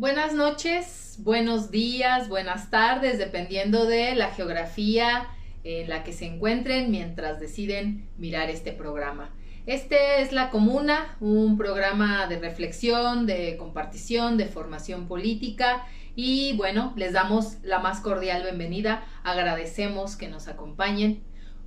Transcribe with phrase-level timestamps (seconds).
[0.00, 5.28] Buenas noches, buenos días, buenas tardes, dependiendo de la geografía
[5.62, 9.28] en la que se encuentren mientras deciden mirar este programa.
[9.66, 15.84] Este es La Comuna, un programa de reflexión, de compartición, de formación política
[16.16, 21.22] y bueno, les damos la más cordial bienvenida, agradecemos que nos acompañen.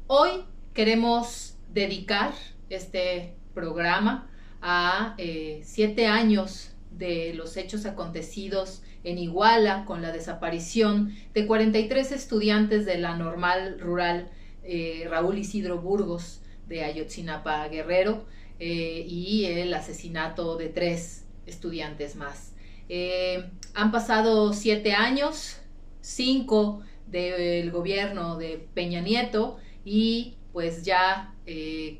[0.08, 0.44] Hoy
[0.74, 2.34] queremos dedicar
[2.72, 4.28] este programa
[4.60, 12.12] a eh, siete años de los hechos acontecidos en Iguala con la desaparición de 43
[12.12, 14.30] estudiantes de la normal rural
[14.64, 18.26] eh, Raúl Isidro Burgos de Ayotzinapa Guerrero
[18.60, 22.54] eh, y el asesinato de tres estudiantes más.
[22.88, 25.58] Eh, han pasado siete años,
[26.00, 31.34] cinco del gobierno de Peña Nieto y pues ya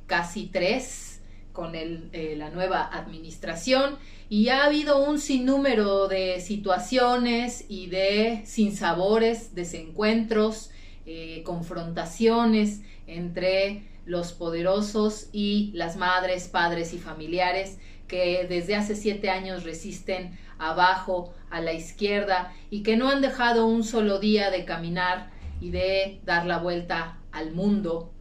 [0.08, 1.13] casi tres
[1.54, 3.98] con la nueva administración.
[4.28, 10.72] Y ha habido un sinnúmero de situaciones y de sinsabores, desencuentros,
[11.06, 19.30] eh, confrontaciones entre los poderosos y las madres, padres y familiares que desde hace siete
[19.30, 24.66] años resisten abajo a la izquierda y que no han dejado un solo día de
[24.66, 28.13] caminar y de dar la vuelta al mundo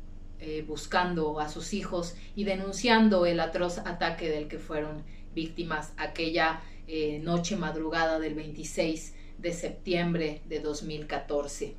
[0.45, 5.05] eh, buscando a sus hijos y denunciando el atroz ataque del que fueron
[5.37, 11.77] víctimas aquella eh, noche madrugada del 26 de septiembre de 2014.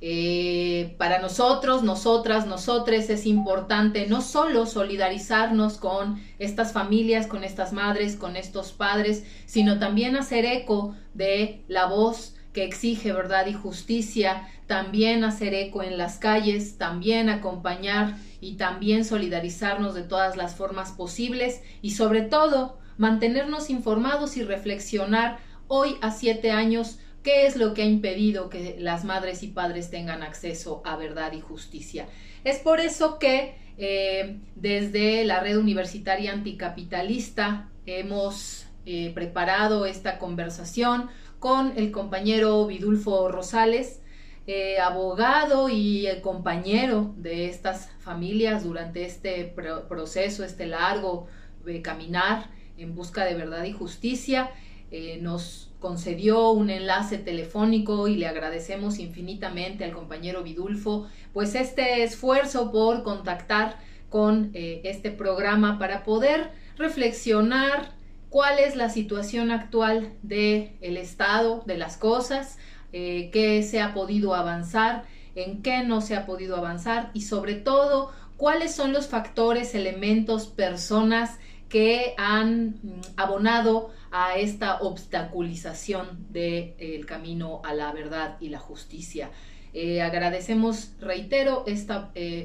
[0.00, 7.72] Eh, para nosotros, nosotras, nosotres es importante no solo solidarizarnos con estas familias, con estas
[7.72, 13.54] madres, con estos padres, sino también hacer eco de la voz que exige verdad y
[13.54, 20.54] justicia, también hacer eco en las calles, también acompañar y también solidarizarnos de todas las
[20.54, 27.56] formas posibles y sobre todo mantenernos informados y reflexionar hoy a siete años qué es
[27.56, 32.06] lo que ha impedido que las madres y padres tengan acceso a verdad y justicia.
[32.44, 41.10] Es por eso que eh, desde la red universitaria anticapitalista hemos eh, preparado esta conversación
[41.40, 44.00] con el compañero Vidulfo Rosales,
[44.46, 49.54] eh, abogado y compañero de estas familias durante este
[49.88, 51.28] proceso, este largo
[51.64, 54.50] de caminar en busca de verdad y justicia.
[54.90, 62.02] Eh, nos concedió un enlace telefónico y le agradecemos infinitamente al compañero Vidulfo, pues este
[62.02, 67.92] esfuerzo por contactar con eh, este programa para poder reflexionar
[68.30, 72.58] cuál es la situación actual del el estado de las cosas,
[72.92, 77.54] eh, qué se ha podido avanzar, en qué no se ha podido avanzar y sobre
[77.54, 87.06] todo cuáles son los factores, elementos, personas que han mm, abonado a esta obstaculización del
[87.06, 89.30] camino a la verdad y la justicia.
[89.72, 91.94] Eh, agradecemos, reitero, este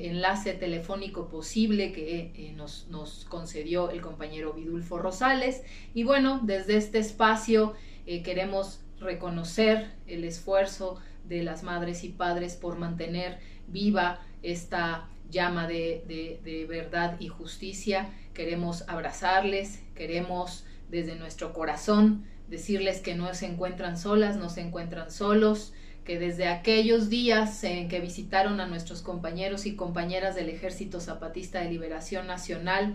[0.07, 5.63] enlace telefónico posible que nos, concedió el compañero Vidulfo Rosales.
[5.95, 7.73] Y bueno, desde este espacio
[8.05, 16.39] queremos reconocer el esfuerzo de las madres y padres por mantener viva esta llama de,
[16.43, 18.09] de verdad y justicia.
[18.33, 25.11] Queremos abrazarles, queremos desde nuestro corazón decirles que no se encuentran solas, no se encuentran
[25.11, 25.73] solos,
[26.03, 31.61] que desde aquellos días en que visitaron a nuestros compañeros y compañeras del Ejército Zapatista
[31.61, 32.93] de Liberación Nacional,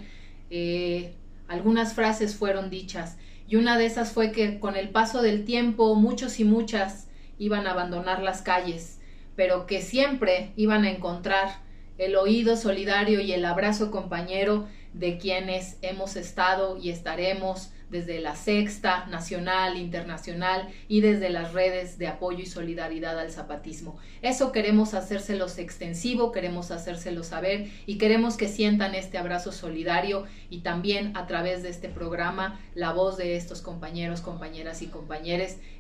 [0.51, 1.15] eh,
[1.49, 3.17] algunas frases fueron dichas
[3.51, 7.67] y una de esas fue que con el paso del tiempo muchos y muchas iban
[7.67, 9.01] a abandonar las calles,
[9.35, 11.59] pero que siempre iban a encontrar
[11.99, 18.37] el oído solidario y el abrazo compañero de quienes hemos estado y estaremos desde la
[18.37, 23.99] sexta, nacional, internacional y desde las redes de apoyo y solidaridad al zapatismo.
[24.23, 30.61] Eso queremos hacérselos extensivo, queremos hacérselo saber y queremos que sientan este abrazo solidario y
[30.61, 35.21] también a través de este programa la voz de estos compañeros, compañeras y compañeros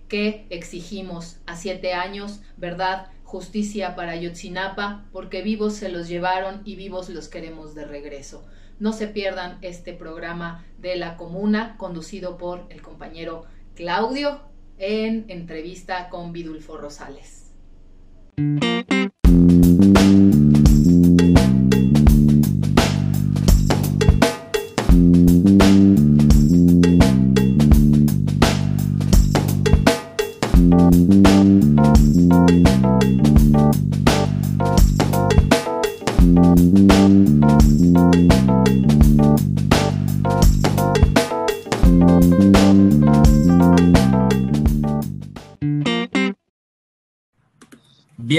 [0.08, 3.06] que exigimos a siete años, ¿verdad?
[3.24, 8.44] Justicia para Yotzinapa, porque vivos se los llevaron y vivos los queremos de regreso.
[8.80, 13.44] No se pierdan este programa de la comuna conducido por el compañero
[13.74, 14.40] Claudio
[14.78, 17.52] en entrevista con Vidulfo Rosales.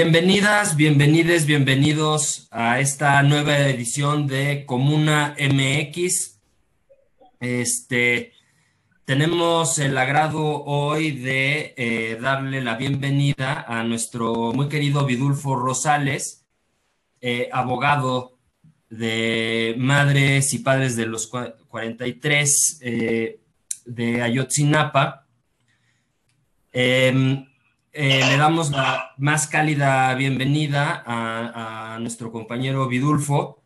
[0.02, 6.40] Bienvenidas, bienvenides, bienvenidos a esta nueva edición de Comuna MX.
[7.38, 8.32] Este,
[9.04, 16.46] tenemos el agrado hoy de eh, darle la bienvenida a nuestro muy querido Vidulfo Rosales,
[17.20, 18.40] eh, abogado
[18.90, 23.38] de madres y padres de los 43 eh,
[23.86, 25.28] de Ayotzinapa.
[27.92, 33.62] Em, le damos la más cálida bienvenida a, a nuestro compañero Vidulfo.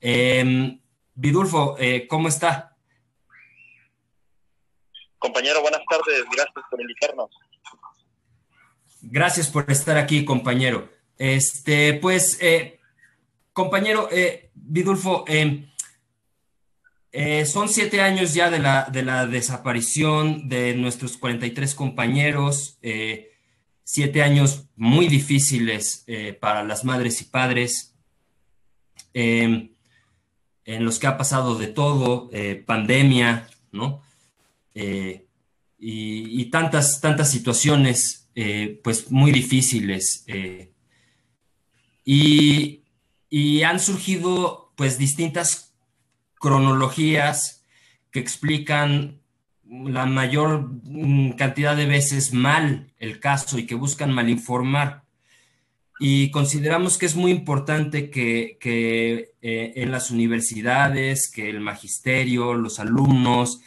[0.00, 0.80] Em,
[1.14, 1.76] Vidulfo,
[2.08, 2.76] ¿cómo está?
[5.18, 7.30] Compañero, buenas tardes, gracias por invitarnos.
[9.02, 10.90] Gracias por estar aquí, compañero.
[11.16, 12.80] Este, pues, eh,
[13.52, 15.70] compañero eh, Vidulfo, em,
[17.12, 22.78] eh, son siete años ya de la, de la desaparición de nuestros 43 compañeros,
[23.84, 26.04] siete años muy difíciles
[26.40, 27.94] para las madres y padres,
[29.14, 29.70] em,
[30.64, 32.30] en los que ha pasado de todo,
[32.66, 34.02] pandemia, ¿no?
[34.74, 35.26] Eh,
[35.78, 40.24] y, tantas, tantas situaciones eh, pues muy difíciles.
[40.26, 40.72] Eh,
[42.04, 42.82] y,
[43.62, 45.69] han surgido pues distintas
[46.40, 47.64] cronologías
[48.10, 49.20] que explican
[49.68, 55.04] la mayor mm, cantidad de veces mal el caso y que buscan malinformar.
[56.00, 62.80] Y consideramos que es muy importante que, que en las universidades, que el magisterio, los
[62.80, 63.60] alumnos,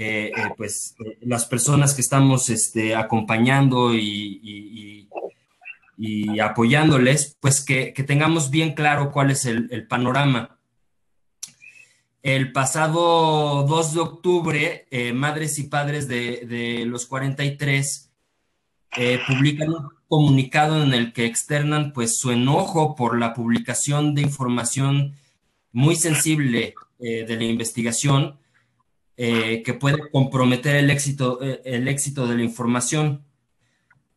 [0.00, 5.08] eh, eh, pues eh, las personas que estamos este, acompañando y,
[6.40, 10.57] apoyándoles, pues que, tengamos bien claro cuál es el, panorama.
[12.22, 18.10] El pasado 2 de octubre, madres y padres de, de los 43
[19.26, 25.14] publican un comunicado en el que externan pues su enojo por la publicación de información
[25.72, 28.38] muy sensible de la investigación
[29.20, 33.24] eh, que puede comprometer el éxito, eh, el éxito de la información.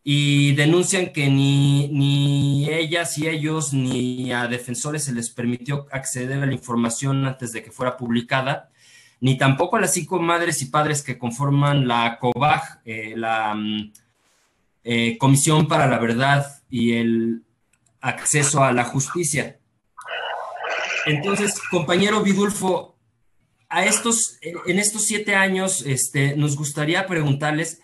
[0.04, 6.42] Y denuncian que ni, ni ellas y ellos ni a defensores se les permitió acceder
[6.42, 8.72] a la información antes de que fuera publicada,
[9.20, 13.92] ni tampoco a las cinco madres y padres que conforman la COBAG, eh, la mm,
[15.20, 17.44] Comisión para la Verdad y el
[18.02, 19.60] Acceso a la Justicia.
[21.06, 22.98] Entonces, compañero Vidulfo,
[23.70, 27.80] a estos, en estos siete años, este, nos gustaría preguntarles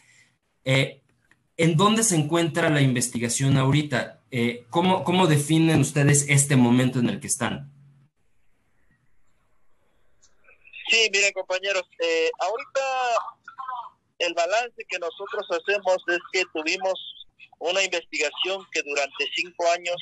[0.65, 1.01] eh,
[1.57, 4.21] en dónde se encuentra la investigación ahorita.
[4.31, 7.71] Eh, ¿cómo, definen ustedes este momento en el que están?
[10.89, 12.81] Sí, miren compañeros, eh, ahorita
[14.19, 16.94] el balance que nosotros hacemos es que tuvimos
[17.59, 19.95] una investigación que durante cinco años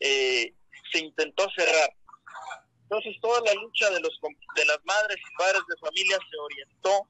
[0.00, 1.90] se intentó cerrar
[2.90, 4.18] entonces toda la lucha de, los,
[4.56, 7.06] de las madres y padres de familia se orientó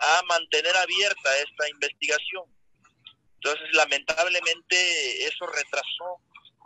[0.00, 2.44] a mantener abierta esta investigación.
[3.40, 6.20] Entonces lamentablemente eso retrasó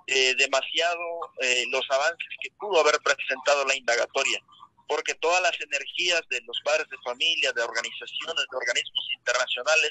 [0.06, 1.00] eh, demasiado
[1.40, 4.40] eh, los avances que pudo haber presentado la indagatoria,
[4.88, 9.90] porque todas las energías de los padres de familia, de organizaciones, de organismos internacionales,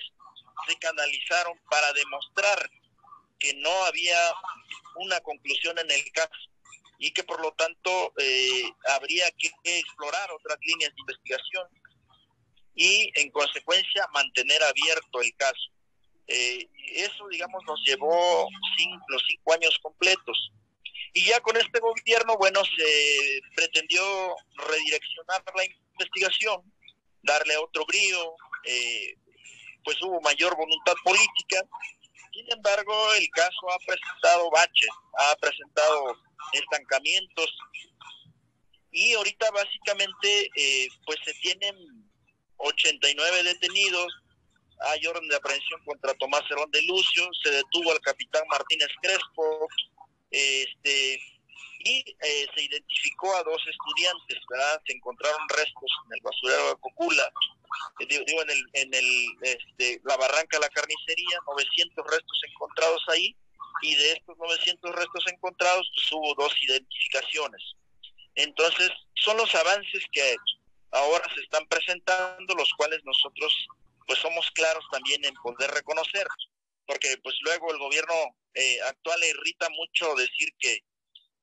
[0.68, 2.70] se canalizaron para demostrar
[3.40, 4.20] que no había
[4.96, 6.52] una conclusión en el caso
[7.00, 11.68] y que por lo tanto eh, habría que explorar otras líneas de investigación
[12.76, 15.72] y en consecuencia mantener abierto el caso.
[16.32, 18.48] Eh, eso, digamos, nos llevó
[18.78, 20.52] cinco, los cinco años completos.
[21.14, 24.02] Y ya con este gobierno, bueno, se pretendió
[24.56, 26.62] redireccionar la investigación,
[27.22, 28.34] darle otro brío,
[28.66, 29.16] eh,
[29.84, 31.64] pues hubo mayor voluntad política.
[32.34, 36.16] Sin embargo, el caso ha presentado baches, ha presentado
[36.54, 37.52] estancamientos
[38.92, 41.76] y ahorita básicamente eh, pues se tienen
[42.58, 44.14] 89 detenidos,
[44.82, 49.68] hay orden de aprehensión contra Tomás Cerón de Lucio, se detuvo al capitán Martínez Crespo,
[50.30, 51.20] este
[51.84, 54.38] y eh, se identificó a dos estudiantes.
[54.86, 57.32] Se encontraron restos en el basurero de Cocula,
[58.08, 63.36] digo, en el, en el, este, la barranca de la carnicería, 900 restos encontrados ahí,
[63.82, 67.62] y de estos 900 restos encontrados pues, hubo dos identificaciones.
[68.36, 70.36] Entonces, son los avances que
[70.92, 73.54] ahora se están presentando, los cuales nosotros
[74.12, 76.28] pues somos claros también en poder reconocer,
[76.86, 78.14] porque pues luego el gobierno
[78.54, 80.82] eh, actual le irrita mucho decir que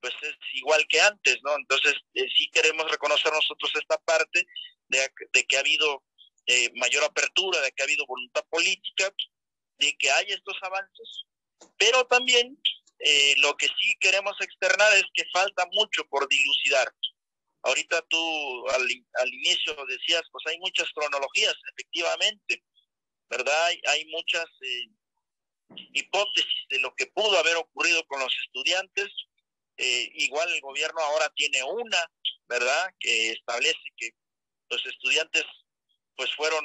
[0.02, 1.56] pues es igual que antes, ¿no?
[1.56, 4.44] Entonces eh, sí queremos reconocer nosotros esta parte
[4.88, 6.04] de, de que ha habido
[6.44, 9.14] eh, mayor apertura, de que ha habido voluntad política,
[9.78, 11.24] de que hay estos avances,
[11.78, 12.54] Pero también
[12.98, 16.92] eh, lo que sí queremos externar es que falta mucho por dilucidar.
[17.62, 18.82] Ahorita tú al,
[19.14, 22.62] al inicio decías, pues hay muchas cronologías, efectivamente,
[23.28, 23.68] ¿verdad?
[23.86, 24.88] Hay, muchas eh,
[25.92, 29.08] hipótesis de lo que pudo haber ocurrido con los estudiantes.
[29.76, 32.10] Eh, igual el gobierno ahora tiene una,
[32.48, 32.90] ¿verdad?
[32.98, 34.10] Que establece que
[34.70, 35.44] los estudiantes
[36.16, 36.64] pues fueron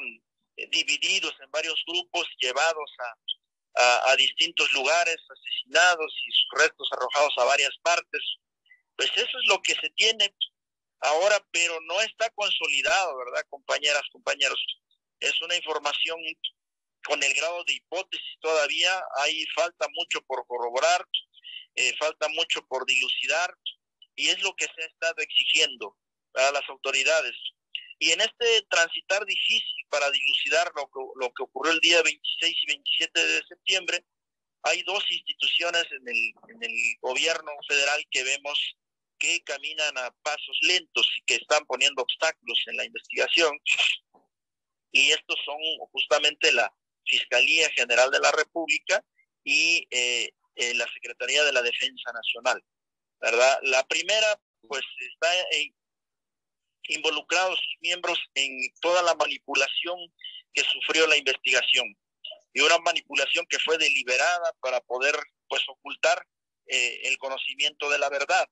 [0.58, 7.34] eh, divididos en varios grupos, llevados a, a, distintos lugares, asesinados y sus restos arrojados
[7.38, 8.22] a varias partes.
[8.96, 10.34] Pues eso es lo que se tiene
[11.04, 14.60] ahora, pero no está consolidado, ¿verdad, compañeras, compañeros?
[15.20, 16.18] Es una información
[17.06, 21.06] con el grado de hipótesis todavía, hay falta mucho por corroborar,
[21.76, 23.54] eh, falta mucho por dilucidar,
[24.16, 25.98] y es lo que se ha estado exigiendo
[26.36, 27.36] a las autoridades.
[28.00, 32.58] Y en este transitar difícil para dilucidar lo que, lo que ocurrió el día 26
[32.64, 34.06] y 27 de septiembre,
[34.64, 38.78] hay dos instituciones en el, en el gobierno federal que vemos
[39.24, 43.58] que caminan a pasos lentos y que están poniendo obstáculos en la investigación.
[44.92, 45.58] Y estos son
[45.94, 46.72] justamente la
[47.06, 49.02] Fiscalía General de la República
[49.46, 52.62] y eh, eh, la Secretaría de la Defensa Nacional.
[53.22, 53.60] ¿verdad?
[53.64, 55.74] La primera, pues está eh,
[56.90, 59.98] involucrados sus miembros en toda la manipulación
[60.54, 61.96] que sufrió la investigación
[62.54, 65.16] y una manipulación que fue deliberada para poder
[65.48, 66.28] pues ocultar
[66.68, 68.48] eh, el conocimiento de la verdad.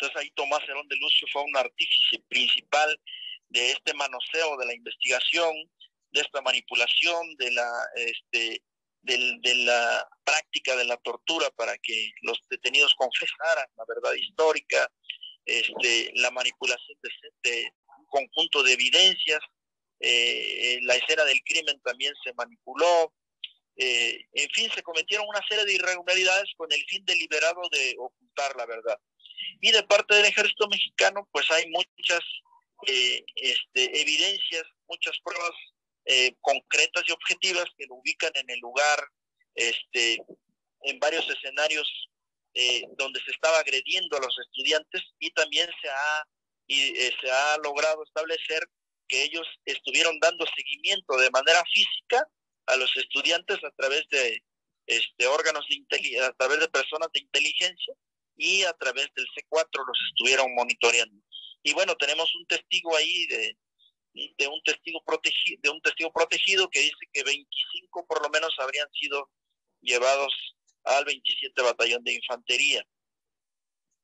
[0.00, 3.00] Entonces ahí Tomás Herón de Lucio fue un artífice principal
[3.48, 5.52] de este manoseo de la investigación,
[6.12, 8.62] de esta manipulación, de la este,
[10.24, 14.88] práctica de la tortura para que los detenidos confesaran la verdad histórica,
[15.44, 16.96] este, la manipulación
[17.42, 19.40] de, un conjunto de evidencias,
[19.98, 23.12] eh, la escena del crimen también se manipuló,
[23.76, 28.54] eh, en fin, se cometieron una serie de irregularidades con el fin deliberado de ocultar
[28.56, 28.98] la verdad.
[29.60, 32.20] Y de parte del ejército mexicano, pues hay muchas
[32.86, 35.52] eh, este, evidencias, muchas pruebas
[36.40, 38.98] concretas y objetivas que lo ubican en el lugar,
[39.54, 40.16] este,
[40.82, 41.86] en varios escenarios
[42.54, 46.24] eh, donde se estaba agrediendo a los estudiantes y también se ha,
[46.66, 48.66] y, eh, se ha logrado establecer
[49.06, 52.26] que ellos estuvieron dando seguimiento de manera física
[52.66, 54.42] a los estudiantes a través de
[54.86, 57.94] este, órganos de a través de personas de inteligencia
[58.38, 61.22] y a través del C4 los estuvieron monitoreando.
[61.62, 63.58] Y bueno, tenemos un testigo ahí de,
[64.38, 68.54] de un testigo protegido, de un testigo protegido que dice que 25 por lo menos
[68.58, 69.28] habrían sido
[69.82, 70.32] llevados
[70.84, 72.86] al 27 Batallón de Infantería.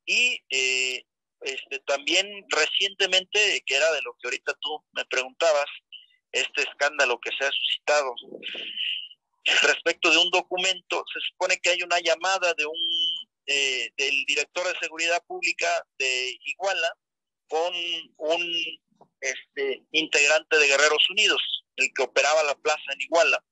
[0.04, 1.04] Y eh,
[1.40, 5.66] este, también recientemente, que era de lo que ahorita tú me preguntabas,
[6.32, 8.12] este escándalo que se ha suscitado
[9.62, 13.13] respecto de un documento, se supone que hay una llamada de un
[13.46, 16.96] eh, del director de seguridad pública de Iguala
[17.48, 17.74] con
[18.16, 18.42] un
[19.20, 21.40] este, integrante de Guerreros Unidos,
[21.76, 23.44] el que operaba la plaza en Iguala,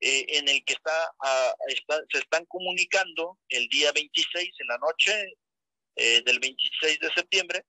[0.00, 1.14] eh, en el que está,
[2.10, 5.34] se están comunicando el día 26 en la noche
[5.94, 7.64] eh, del 26 de septiembre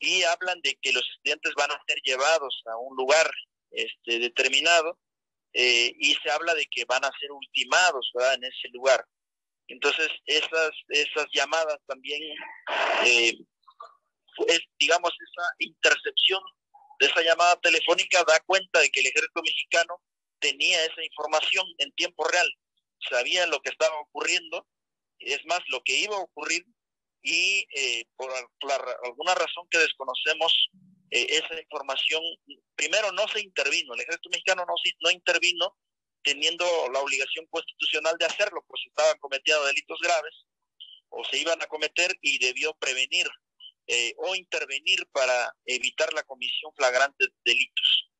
[0.00, 3.30] y hablan de que los estudiantes van a ser llevados a un lugar
[3.70, 4.98] este, determinado
[5.52, 9.04] eh, y se habla de que van a ser ultimados en ese lugar.
[9.68, 12.22] Entonces, esas, esas llamadas también,
[13.04, 13.34] es,
[14.78, 16.40] digamos, esa intercepción
[17.00, 20.02] de esa llamada telefónica da cuenta de que el ejército mexicano
[20.40, 22.48] tenía esa información en tiempo real,
[23.08, 24.66] sabía lo que estaba ocurriendo,
[25.18, 26.64] es más, lo que iba a ocurrir,
[27.22, 28.30] y eh, por,
[29.04, 30.70] alguna razón que desconocemos,
[31.10, 32.22] eh, esa información,
[32.74, 35.76] primero no se intervino, el ejército mexicano no, no intervino
[36.22, 40.34] teniendo la obligación constitucional de hacerlo, pues estaban cometiendo delitos graves
[41.10, 43.26] o se iban a cometer y debió prevenir
[43.86, 48.10] eh, o intervenir para evitar la comisión flagrante de delitos.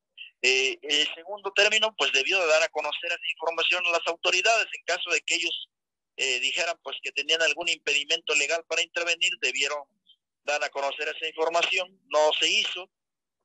[0.40, 4.66] Eh, el segundo término, pues debió de dar a conocer esa información a las autoridades
[4.72, 5.68] en caso de que ellos
[6.16, 9.82] eh, dijeran pues que tenían algún impedimento legal para intervenir, debieron
[10.44, 12.90] dar a conocer esa información, no se hizo.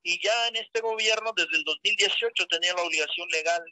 [0.04, 3.64] Y ya en este gobierno, desde el 2018, tenía la obligación legal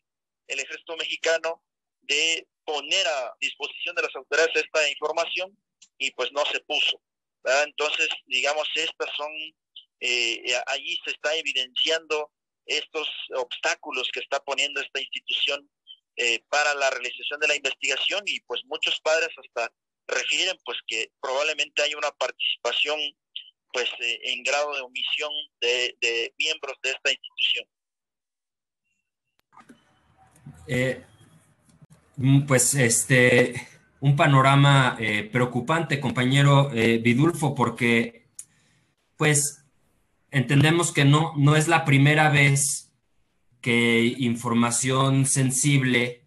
[0.47, 1.63] el ejército mexicano
[2.01, 5.57] de poner a disposición de las autoridades esta información
[5.97, 7.01] y pues no se puso.
[7.65, 9.31] Entonces, digamos, estas son,
[9.99, 12.31] eh, allí se está evidenciando
[12.65, 15.69] estos obstáculos que está poniendo esta institución
[16.17, 19.73] eh, para la realización de la investigación y pues muchos padres hasta
[20.07, 22.99] refieren pues que probablemente hay una participación
[23.73, 25.31] pues eh, en grado de omisión
[25.61, 27.65] de, miembros de esta institución.
[30.73, 31.03] Eh,
[32.21, 33.67] Mm, pues este,
[33.99, 38.27] un panorama eh, preocupante, compañero eh, Vidulfo, porque
[39.17, 39.65] pues
[40.29, 42.91] entendemos que no, no es la primera vez
[43.61, 46.19] que información sensible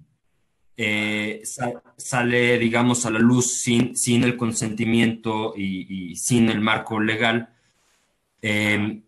[1.97, 7.51] sale, digamos, a la luz sin, sin el consentimiento y, sin el marco legal.
[8.43, 9.04] Em,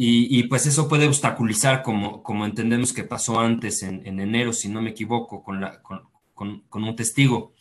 [0.00, 4.80] y, pues eso puede obstaculizar, como, como entendemos que pasó antes en, enero, si no
[4.80, 7.52] me equivoco, con, la, con, un testigo.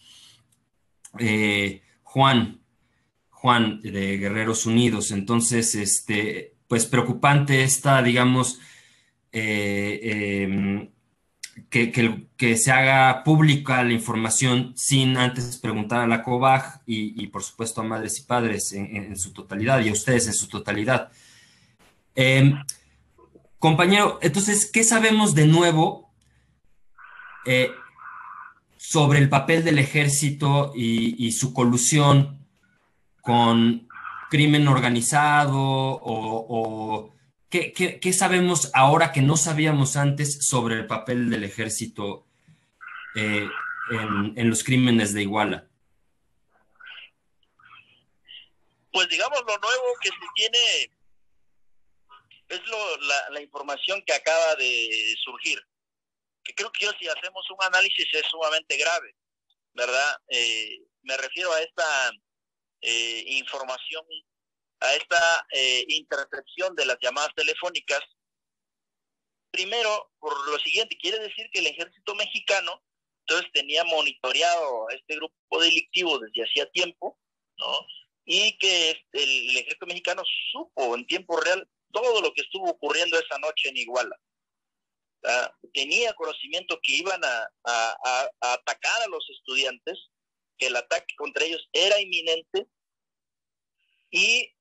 [1.17, 2.62] Eh, Juan,
[3.32, 5.10] Juan de Guerreros Unidos.
[5.10, 8.60] Entonces, este, pues preocupante esta, digamos,
[9.32, 10.89] eh, em,
[11.72, 11.91] que,
[12.38, 17.82] que, se haga pública la información sin antes preguntar a la COBAG y, por supuesto
[17.82, 21.12] a madres y padres en, su totalidad y a ustedes en su totalidad.
[22.19, 22.63] Em,
[23.59, 26.12] compañero, entonces, ¿qué sabemos de nuevo
[27.45, 27.69] eh,
[28.75, 32.43] sobre el papel del ejército y, su colusión
[33.21, 33.88] con
[34.31, 37.13] crimen organizado o,
[37.51, 42.25] ¿qué, sabemos ahora que no sabíamos antes sobre el papel del ejército
[43.13, 43.47] eh,
[44.36, 45.67] en, los crímenes de Iguala?
[48.91, 50.97] Pues digamos lo nuevo que se tiene
[52.50, 52.62] es
[53.32, 55.60] la, información que acaba de surgir,
[56.44, 59.16] que creo que si hacemos un análisis es sumamente grave,
[59.74, 60.18] ¿verdad?
[60.30, 62.12] Eh, me refiero a esta
[62.82, 64.04] eh, información,
[64.80, 68.01] a esta eh, intercepción de las llamadas telefónicas.
[69.51, 72.84] Primero, por lo siguiente, quiere decir que el ejército mexicano
[73.22, 77.20] entonces tenía monitoreado a este grupo delictivo desde hacía tiempo,
[77.58, 77.88] ¿no?
[78.24, 81.68] Y que el ejército mexicano supo en tiempo real
[82.01, 84.16] todo lo que estuvo ocurriendo esa noche en Iguala.
[85.74, 89.98] Tenía conocimiento que iban a, atacar a los estudiantes,
[90.57, 92.68] que el ataque contra ellos era inminente
[94.10, 94.51] y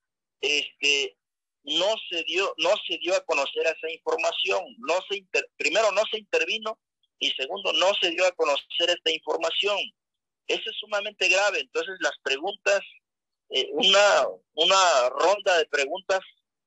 [0.40, 1.16] este
[1.62, 5.24] no se dio no se dio a conocer esa información, no se
[5.56, 6.78] primero no se intervino
[7.18, 9.78] y segundo no se dio a conocer esta información.
[10.46, 11.60] Eso es sumamente grave.
[11.60, 12.80] Entonces las preguntas,
[13.50, 16.20] eh, una, una ronda de preguntas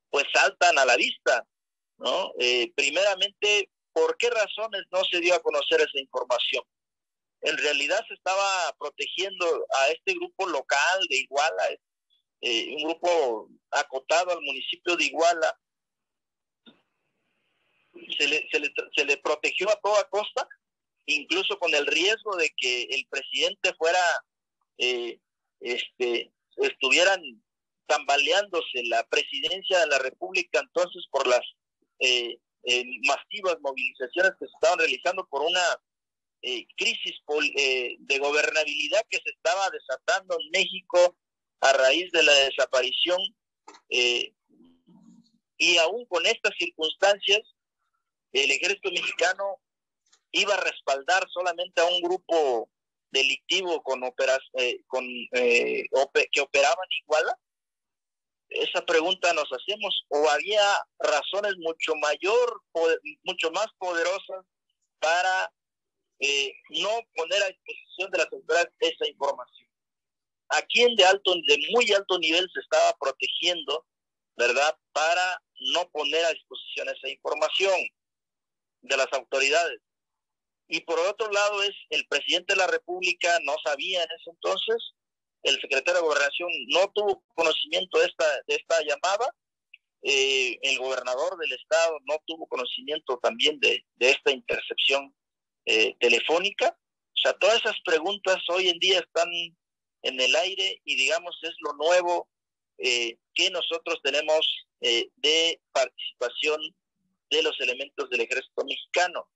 [0.09, 1.45] pues saltan a la vista,
[1.97, 2.33] ¿no?
[2.39, 6.63] Eh, primeramente, ¿por qué razones no se dio a conocer esa información?
[7.41, 9.45] En realidad se estaba protegiendo
[9.77, 11.63] a este grupo local de Iguala,
[12.41, 15.57] eh, un grupo acotado al municipio de Iguala.
[18.17, 20.47] Se le, se, le, se le protegió a toda costa,
[21.05, 23.99] incluso con el riesgo de que el presidente fuera,
[24.77, 25.19] eh,
[25.59, 27.21] este, estuvieran
[27.89, 31.41] tambaleándose la presidencia de la República entonces por las
[31.97, 35.62] eh, eh, masivas movilizaciones que se estaban realizando por una
[36.43, 37.15] eh, crisis
[37.99, 41.17] de gobernabilidad que se estaba desatando en México
[41.62, 43.19] a raíz de la desaparición
[45.58, 47.41] y aún con estas circunstancias
[48.32, 49.60] el ejército mexicano
[50.32, 52.69] iba a respaldar solamente a un grupo
[53.10, 54.39] delictivo con operas,
[54.88, 57.38] con que operaban Iguala
[58.49, 60.62] esa pregunta nos hacemos o había
[60.99, 62.62] razones mucho mayor
[63.23, 64.45] mucho más poderosas
[64.99, 65.51] para
[66.19, 69.69] eh, no poner a disposición de las autoridades esa información.
[70.49, 73.85] A quién de alto de muy alto nivel se estaba protegiendo
[74.35, 75.41] verdad para
[75.73, 77.75] no poner a disposición esa información
[78.81, 79.79] de las autoridades.
[80.67, 84.93] Y por otro lado es el presidente de la república no sabía en ese entonces
[85.43, 89.34] el secretario de Gobernación no tuvo conocimiento de esta, de esta llamada,
[90.02, 95.13] eh, el gobernador del estado no tuvo conocimiento también de, esta intercepción
[95.65, 96.69] eh, telefónica.
[96.69, 99.30] O sea, todas esas preguntas hoy en día están
[100.04, 102.30] en el aire y digamos es lo nuevo
[102.78, 104.47] eh, que nosotros tenemos
[104.82, 106.62] de participación
[107.30, 109.28] de los elementos del ejército mexicano.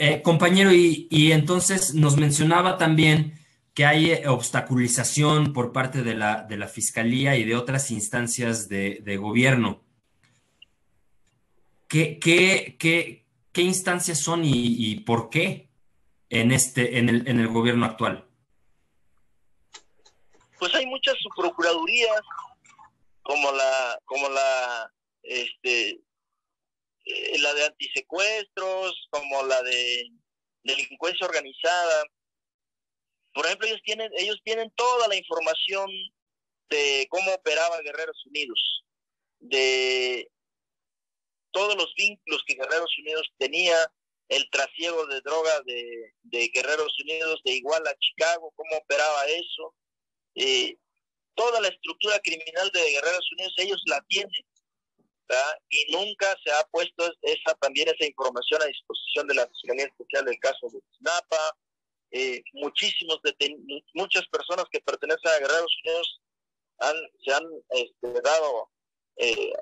[0.00, 3.34] Eh, compañero, y, entonces nos mencionaba también
[3.74, 8.68] que hay eh, obstaculización por parte de la, de la Fiscalía y de otras instancias
[8.68, 9.82] de, gobierno.
[11.88, 15.68] ¿Qué, qué, qué, instancias son y, por qué
[16.30, 18.24] en, este, en, el, en el gobierno actual?
[20.60, 22.20] Pues hay muchas procuradurías,
[23.22, 24.92] como la, como la
[25.24, 26.00] este,
[27.08, 30.10] eh, la de antisecuestros, como la de
[30.62, 32.04] delincuencia organizada.
[33.32, 35.88] Por ejemplo, ellos tienen, ellos tienen toda la información
[36.68, 38.84] de cómo operaba Guerreros Unidos,
[39.38, 40.30] de
[41.50, 43.90] todos los vínculos que Guerreros Unidos tenía
[44.28, 49.74] el trasiego de droga de, de Guerreros Unidos de Iguala a Chicago, cómo operaba eso.
[50.34, 50.76] Eh,
[51.34, 54.44] toda la estructura criminal de Guerreros Unidos, ellos la tienen.
[55.68, 60.24] Y nunca se ha puesto esa también esa información a disposición de la Fiscalía Especial
[60.24, 61.56] del caso de Sinapa.
[62.10, 63.20] Eh, muchísimos
[63.92, 66.20] muchas personas que pertenecen a Guerreros Unidos
[66.78, 68.70] han, se han este, dado,
[69.16, 69.52] eh,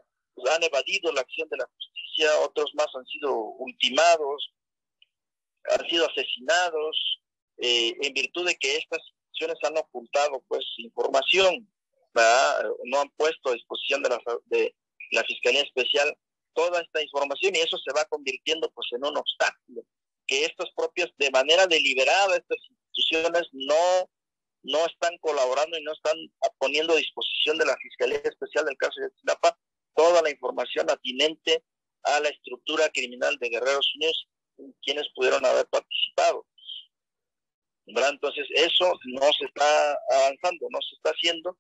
[0.55, 4.53] han evadido la acción de la justicia, otros más han sido ultimados,
[5.77, 7.21] han sido asesinados,
[7.59, 11.69] eh, en virtud de que estas instituciones han ocultado pues información,
[12.85, 14.75] no han puesto a disposición de la, de
[15.13, 16.17] la Fiscalía Especial
[16.55, 19.83] toda esta información y eso se va convirtiendo pues en un obstáculo,
[20.27, 24.11] que estos propios, de manera deliberada, estas instituciones no,
[24.63, 26.17] no están colaborando y no están
[26.59, 29.59] poniendo a disposición de la Fiscalía Especial del caso de Tlapa
[29.95, 31.63] toda la información atinente
[32.03, 34.29] a la estructura criminal de Guerreros Unidos
[34.83, 36.47] quienes pudieron haber participado.
[37.87, 41.59] Entonces, eso no se está avanzando, no se está haciendo.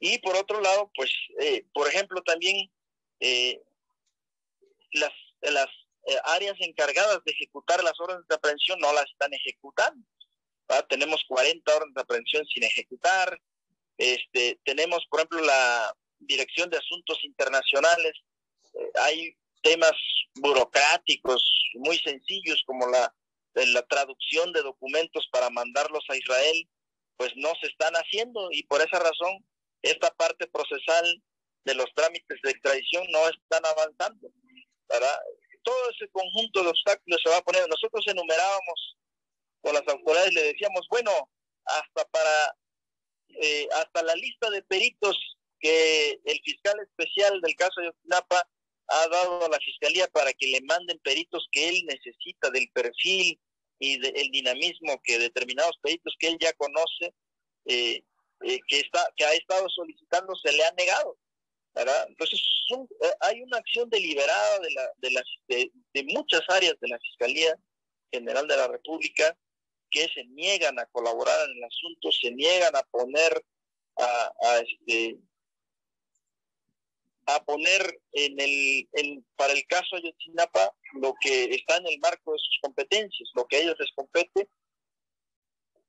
[0.00, 2.70] Y por otro lado, pues, eh, por ejemplo, también
[3.20, 3.60] eh,
[4.92, 5.66] las, las
[6.06, 10.06] eh, áreas encargadas de ejecutar las órdenes de aprehensión no las están ejecutando.
[10.88, 13.40] Tenemos 40 órdenes de aprehensión sin ejecutar.
[13.96, 18.12] Este, tenemos, por ejemplo, la Dirección de Asuntos Internacionales.
[19.00, 19.94] hay temas
[20.34, 21.42] burocráticos
[21.74, 23.12] muy sencillos como la,
[23.54, 26.68] la traducción de documentos para mandarlos a Israel,
[27.16, 29.44] pues no se están haciendo y por esa razón
[29.82, 31.22] esta parte procesal
[31.64, 34.28] de los trámites de extradición no están avanzando.
[34.88, 35.18] ¿verdad?
[35.62, 37.68] Todo ese conjunto de obstáculos se va a poner.
[37.68, 38.96] Nosotros enumerábamos
[39.60, 41.10] con las autoridades, le decíamos, bueno,
[41.64, 42.56] hasta para,
[43.28, 45.16] eh, hasta la lista de peritos
[45.60, 48.48] que el fiscal especial del caso de Otinapa
[48.88, 53.38] ha dado a la fiscalía para que le manden peritos que él necesita del perfil
[53.80, 57.14] y del dinamismo que determinados peritos que él ya conoce,
[57.66, 58.02] eh,
[58.42, 61.18] eh, que, está, que ha estado solicitando, se le ha negado.
[62.08, 66.98] Entonces, eh, hay una acción deliberada de, la, de, las, de, muchas áreas de la
[66.98, 67.56] Fiscalía
[68.10, 69.36] General de la República
[69.90, 73.44] que se niegan a colaborar en el asunto, se niegan a poner
[73.96, 75.18] a, este,
[77.26, 82.32] a poner en el, en, para el caso Ayotzinapa lo que está en el marco
[82.32, 84.48] de sus competencias, lo que a ellos les compete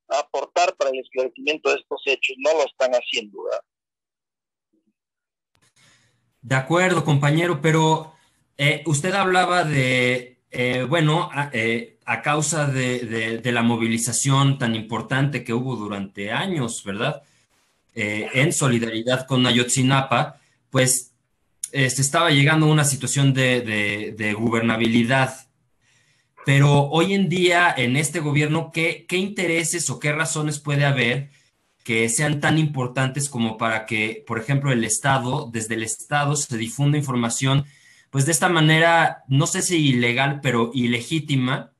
[0.07, 2.35] aportar para el esclarecimiento de estos hechos.
[2.39, 3.43] No lo están haciendo.
[3.43, 3.63] ¿verdad?
[6.41, 8.13] De acuerdo, compañero, pero
[8.57, 14.57] eh, usted hablaba de, eh, bueno, a, eh, a causa de, de, de, la movilización
[14.57, 17.23] tan importante que hubo durante años, ¿verdad?
[17.95, 20.37] en solidaridad con Ayotzinapa,
[20.69, 21.09] pues
[21.71, 23.61] eh, se estaba llegando a una situación de,
[24.15, 25.47] de, gubernabilidad.
[26.45, 31.29] Pero hoy en día, en este gobierno, ¿qué, ¿qué intereses o qué razones puede haber
[31.89, 36.55] que sean tan importantes como para que, por ejemplo, el Estado, desde el Estado, se
[36.55, 37.65] difunda información,
[38.11, 41.73] pues de esta manera, no sé si ilegal, pero ilegítima,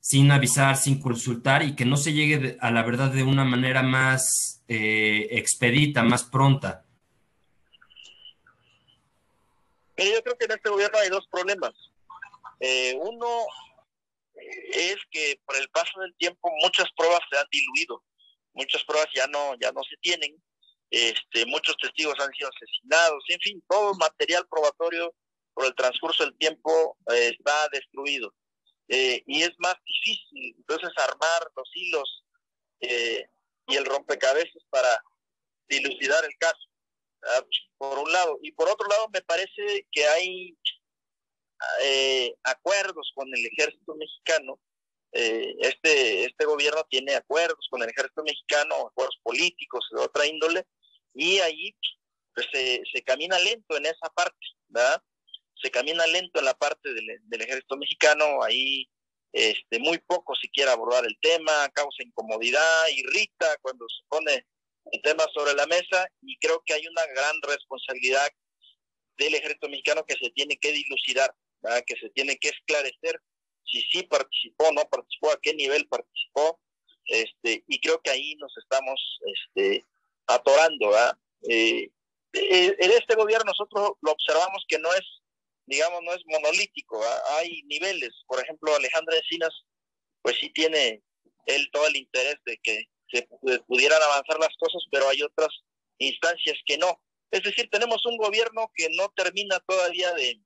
[0.00, 3.82] sin avisar, sin consultar y que no se llegue a la verdad de una manera
[3.82, 6.84] más eh, expedita, más pronta?
[9.96, 11.72] Pero yo creo que en este gobierno hay dos problemas.
[12.60, 13.28] Eh, uno
[14.74, 18.02] es que por el paso del tiempo muchas pruebas se han diluido,
[18.54, 20.34] muchas pruebas ya no ya no se tienen,
[20.90, 25.14] este, muchos testigos han sido asesinados, en fin, todo material probatorio
[25.52, 28.32] por el transcurso del tiempo eh, está destruido.
[28.88, 32.24] Eh, y es más difícil entonces armar los hilos
[32.80, 33.26] eh,
[33.66, 35.02] y el rompecabezas para
[35.68, 36.68] dilucidar el caso.
[37.22, 37.44] Ah,
[37.78, 38.38] por un lado.
[38.42, 40.56] Y por otro lado, me parece que hay
[41.82, 44.58] eh, acuerdos con el ejército mexicano.
[45.16, 50.66] Eh, este, este gobierno tiene acuerdos con el ejército mexicano, acuerdos políticos de otra índole,
[51.14, 51.72] y ahí
[52.34, 54.36] pues, se, se camina lento en esa parte,
[54.68, 55.00] ¿verdad?
[55.62, 58.90] Se camina lento en la parte del, ejército mexicano, ahí
[59.32, 64.44] este, muy poco si quiere abordar el tema, causa incomodidad, irrita cuando se pone
[64.90, 68.26] el tema sobre la mesa y creo que hay una gran responsabilidad
[69.16, 71.32] del ejército mexicano que se tiene que dilucidar,
[71.86, 73.20] que se tiene que esclarecer
[73.64, 76.60] si sí participó, no participó, a qué nivel participó,
[77.06, 79.00] este, y creo que ahí nos estamos
[79.34, 79.84] este,
[80.26, 80.92] atorando.
[81.48, 81.90] Eh,
[82.32, 85.22] eh, en este gobierno nosotros lo observamos que no es,
[85.66, 87.00] digamos, no es monolítico,
[87.38, 89.54] hay niveles, por ejemplo, Alejandra Encinas,
[90.22, 91.02] pues sí tiene
[91.46, 93.28] él todo el interés de que se
[93.66, 95.50] pudieran avanzar las cosas, pero hay otras
[95.98, 97.00] instancias que no.
[97.30, 100.40] Es decir, tenemos un gobierno que no termina todavía de,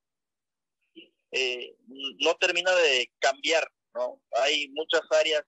[1.32, 1.74] eh,
[2.18, 4.20] no termina de cambiar, ¿no?
[4.42, 5.42] Hay muchas áreas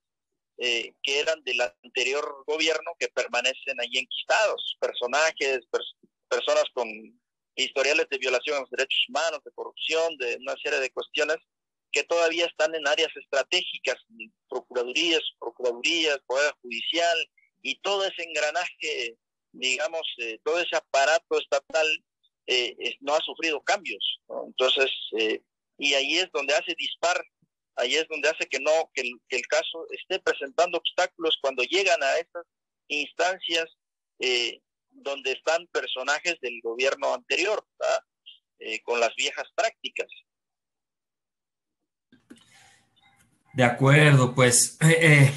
[0.57, 5.59] eh, que eran del anterior gobierno que permanecen ahí enquistados, personajes,
[6.27, 6.87] personas con
[7.55, 11.37] historiales de violación a los derechos humanos, de corrupción, de una serie de cuestiones
[11.91, 13.97] que todavía están en áreas estratégicas,
[14.49, 17.17] procuradurías, procuradurías, poder judicial
[17.61, 19.17] y todo ese engranaje,
[19.51, 21.87] digamos, eh, todo ese aparato estatal
[22.47, 24.21] eh, no ha sufrido cambios.
[24.47, 25.41] Entonces, eh,
[25.81, 27.19] y ahí es donde hace dispar,
[27.75, 32.17] ahí es donde hace que no, que el, caso esté presentando obstáculos cuando llegan a
[32.17, 32.45] estas
[32.87, 33.65] instancias
[34.91, 37.65] donde están personajes del gobierno anterior,
[38.83, 40.07] con las viejas prácticas.
[43.53, 45.33] De acuerdo, pues eh, eh,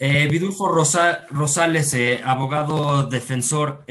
[0.00, 3.84] eh Vidulfo Rosales, eh, abogado defensor,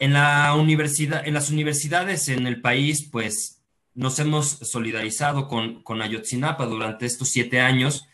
[0.00, 3.62] en la universidad, en las universidades en el país, pues
[3.94, 8.08] nos hemos solidarizado con, con Ayotzinapa durante estos siete años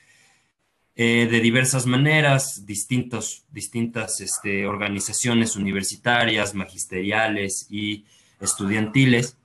[0.96, 8.06] de diversas maneras, distintos, distintas este, organizaciones universitarias, magisteriales y
[8.40, 9.36] estudiantiles.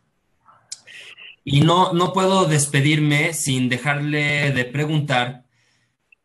[1.43, 5.43] Y no, no puedo despedirme sin dejarle de preguntar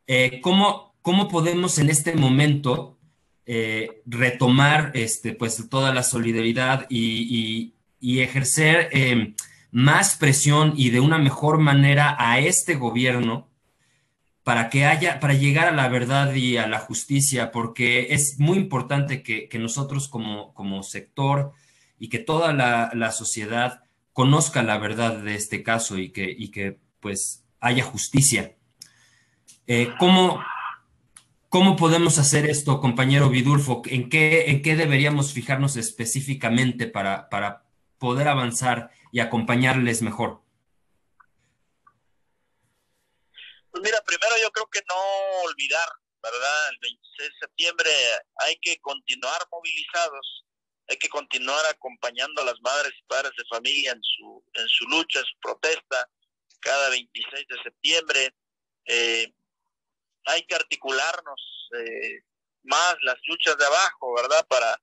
[0.07, 2.96] eh, ¿cómo, ¿cómo, podemos en este momento
[3.47, 9.35] eh, retomar este, pues, toda la solidaridad y, ejercer em,
[9.71, 13.49] más presión y de una mejor manera a este gobierno
[14.45, 18.59] para que haya, para llegar a la verdad y a la justicia, porque es muy
[18.59, 21.53] importante que, nosotros como, como sector
[21.99, 23.83] y que toda la, la sociedad
[24.13, 28.57] conozca la verdad de este caso y que, y que pues haya justicia.
[29.67, 30.41] Eh, ¿cómo,
[31.49, 33.83] ¿Cómo podemos hacer esto, compañero Vidulfo?
[33.87, 37.65] ¿En qué, en qué deberíamos fijarnos específicamente para, para
[37.99, 40.43] poder avanzar y acompañarles mejor?
[43.71, 44.95] Pues mira, primero yo creo que no
[45.45, 45.89] olvidar,
[46.23, 46.71] ¿verdad?
[46.71, 47.91] El 26 de septiembre
[48.39, 50.47] hay que continuar movilizados
[50.89, 54.85] hay que continuar acompañando a las madres y padres de familia en su, en su
[54.87, 56.09] lucha, en su protesta,
[56.61, 58.35] cada 26 de septiembre.
[58.87, 59.33] Eh,
[60.27, 62.23] hay que articularnos eh,
[62.65, 64.47] más las luchas de abajo, ¿verdad?
[64.49, 64.81] Para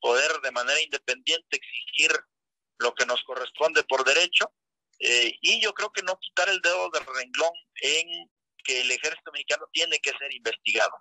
[0.00, 2.12] poder de manera independiente exigir
[2.78, 4.52] lo que nos corresponde por derecho.
[5.00, 7.52] Eh, y yo creo que no quitar el dedo del renglón
[7.82, 8.30] en
[8.62, 10.92] que el ejército mexicano tiene que ser investigado.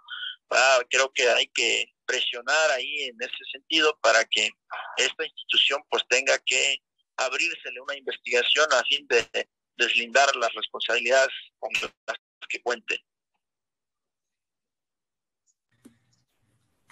[0.50, 4.50] Ah, creo que hay que presionar ahí en ese sentido para que
[4.98, 6.78] esta institución pues tenga que
[7.18, 12.18] abrírsele una investigación a fin de deslindar las responsabilidades con las
[12.50, 13.04] que cuente.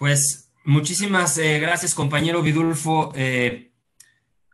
[0.02, 3.12] Pues muchísimas eh, gracias compañero Vidulfo.
[3.14, 3.70] Eh,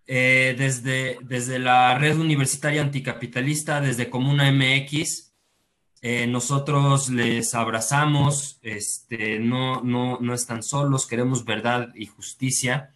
[0.07, 5.33] eh, desde, desde la red universitaria anticapitalista, desde Comuna MX,
[6.29, 12.93] nosotros les abrazamos, este, no, no, no están solos, queremos verdad y justicia.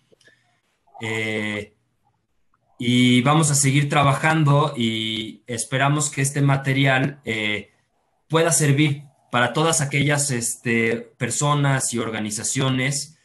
[2.78, 7.22] Y vamos a seguir trabajando y esperamos que este material
[8.28, 13.16] pueda servir para todas aquellas este, personas y organizaciones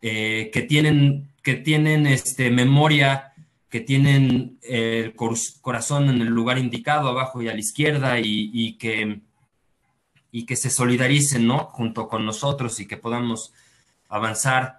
[0.00, 3.34] que tienen, que tienen este, memoria
[3.74, 9.20] que tienen el corazón en el lugar indicado, abajo y a la izquierda, y, que,
[10.30, 11.58] y que se solidaricen, ¿no?
[11.72, 13.52] Junto con nosotros y que podamos
[14.08, 14.78] avanzar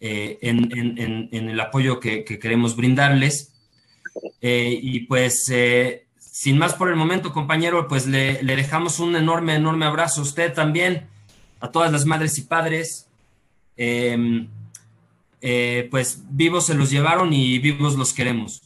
[0.00, 3.54] eh, en, el apoyo que, queremos brindarles.
[4.42, 6.05] Eh, y pues, eh,
[6.36, 10.52] sin más por el momento, compañero, pues le, dejamos un enorme, enorme abrazo a usted
[10.52, 11.08] también,
[11.60, 13.08] a todas las madres y padres.
[13.78, 14.28] Eh,
[15.90, 18.60] pues vivos se los llevaron y vivos los queremos.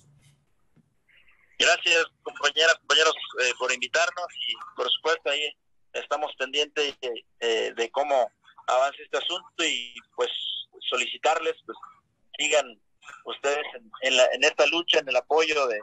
[1.60, 5.56] Gracias, compañeras, compañeros, eh, por invitarnos y por supuesto ahí
[5.92, 6.98] estamos pendientes
[7.38, 8.32] eh, de cómo
[8.66, 10.28] avanza este asunto y pues
[10.90, 11.78] solicitarles, pues
[12.36, 12.80] sigan
[13.26, 13.64] ustedes
[14.02, 15.78] en, en, esta lucha, en el apoyo de,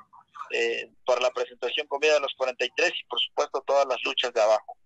[1.05, 4.77] por la presentación comida de los 43 y por supuesto todas las luchas de abajo.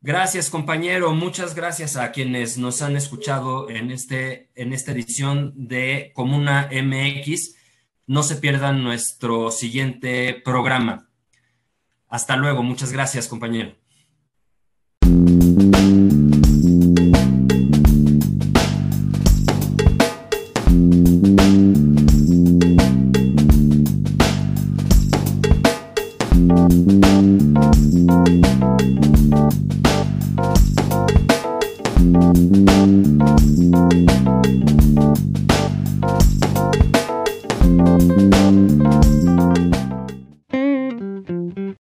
[0.00, 1.12] Gracias, compañero.
[1.12, 7.56] Muchas gracias a quienes nos han escuchado en, este, en esta edición de Comuna MX.
[8.06, 11.10] No se pierdan nuestro siguiente programa.
[12.06, 12.62] Hasta luego.
[12.62, 13.76] Muchas gracias, compañero.